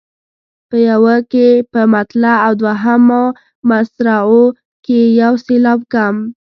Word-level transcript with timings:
په 0.69 0.77
یوه 0.89 1.15
کې 1.31 1.47
په 1.71 1.81
مطلع 1.93 2.35
او 2.45 2.51
دوهمو 2.61 3.23
مصرعو 3.69 4.43
کې 4.85 4.99
یو 5.21 5.33
سېلاب 5.45 5.79
کم. 5.93 6.15